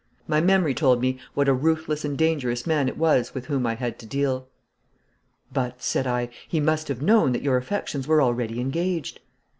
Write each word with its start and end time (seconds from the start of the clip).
My 0.27 0.41
memory 0.41 0.73
told 0.73 0.99
me 0.99 1.19
what 1.35 1.47
a 1.47 1.53
ruthless 1.53 2.03
and 2.03 2.17
dangerous 2.17 2.65
man 2.65 2.87
it 2.89 2.97
was 2.97 3.35
with 3.35 3.45
whom 3.45 3.67
I 3.67 3.75
had 3.75 3.99
to 3.99 4.07
deal. 4.07 4.47
'But,' 5.53 5.83
said 5.83 6.07
I, 6.07 6.29
'he 6.47 6.59
must 6.59 6.87
have 6.87 7.03
known 7.03 7.33
that 7.33 7.43
your 7.43 7.57
affections 7.57 8.07
were 8.07 8.19
already 8.19 8.59
engaged.' 8.59 9.19